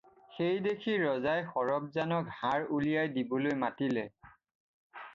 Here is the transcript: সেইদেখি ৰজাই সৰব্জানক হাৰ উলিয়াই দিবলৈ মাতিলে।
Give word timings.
সেইদেখি 0.35 0.95
ৰজাই 1.03 1.43
সৰব্জানক 1.51 2.33
হাৰ 2.41 2.67
উলিয়াই 2.79 3.15
দিবলৈ 3.21 3.59
মাতিলে। 3.67 4.11